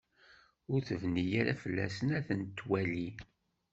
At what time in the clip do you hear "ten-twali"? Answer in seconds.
2.27-3.07